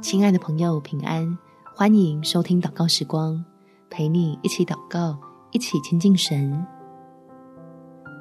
[0.00, 1.36] 亲爱的朋友，平安！
[1.74, 3.44] 欢迎收听祷告时光，
[3.90, 5.18] 陪你一起祷告，
[5.50, 6.64] 一起亲近神。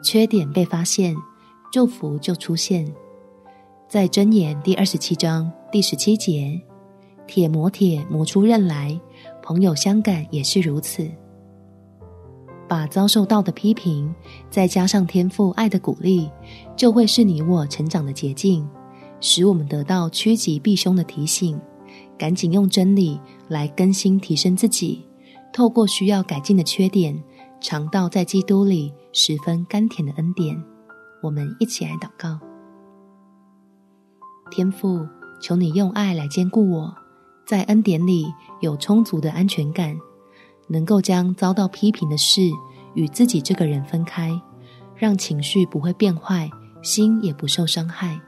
[0.04, 1.16] 缺点被发现，
[1.72, 2.92] 祝福就出现。
[3.88, 6.60] 在箴言第二十七章第十七节，
[7.28, 9.00] 铁磨铁磨出刃来，
[9.44, 11.08] 朋友相感也是如此。
[12.68, 14.12] 把遭受到的批评，
[14.50, 16.28] 再加上天父爱的鼓励，
[16.76, 18.68] 就会是你我成长的捷径，
[19.22, 21.58] 使我们得到趋吉避凶的提醒，
[22.18, 23.18] 赶紧用真理
[23.48, 25.06] 来更新提升自己，
[25.54, 27.18] 透过需要改进的缺点，
[27.62, 30.62] 尝到在基督里十分甘甜的恩典。
[31.22, 32.40] 我们一起来祷告。
[34.50, 35.08] 天父，
[35.40, 36.94] 求你用爱来坚固我，
[37.46, 38.26] 在恩典里
[38.60, 39.96] 有充足的安全感，
[40.68, 42.42] 能够将遭到批评的事
[42.96, 44.32] 与自己这个人分开，
[44.96, 46.50] 让情绪不会变坏，
[46.82, 48.20] 心也不受伤害。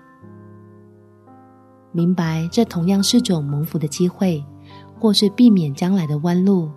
[1.93, 4.43] 明白这同样是种蒙福的机会，
[4.99, 6.69] 或是避免将来的弯路，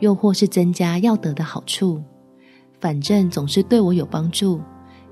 [0.00, 2.02] 又或是增加要得的好处，
[2.80, 4.60] 反正总是对我有帮助，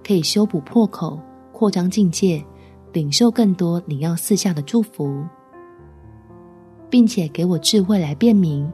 [0.05, 1.21] 可以修补破口，
[1.53, 2.45] 扩张境界。
[2.93, 5.23] 领受更多你要赐下的祝福，
[6.91, 8.69] 并且给我智慧来辨明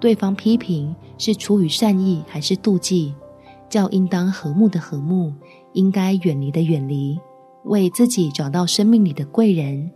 [0.00, 3.14] 对方批评是出于善意还是妒忌，
[3.68, 5.30] 叫应当和睦的和睦，
[5.74, 7.20] 应该远离的远离，
[7.64, 9.90] 为自己找到生命里的贵人，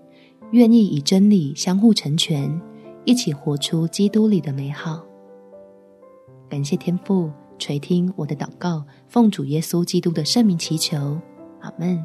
[0.53, 2.61] 愿意以真理相互成全，
[3.07, 5.03] 一起活出基督里的美好。
[6.47, 11.19] 感谢天父垂听我的祷告，奉主耶稣基督的圣名祈求，
[11.61, 12.05] 阿门。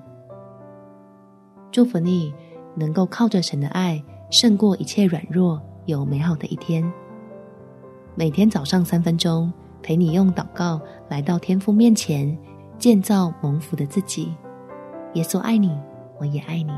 [1.74, 2.34] 祝福你
[2.74, 6.90] 能够靠着神的爱胜过一切软弱，有美好的一天。
[8.16, 9.52] 每天早上三分钟，
[9.84, 12.38] 陪你用祷告来到天父面前，
[12.80, 14.34] 建造蒙福的自己。
[15.16, 15.78] 耶稣爱你，
[16.18, 16.72] 我也爱你。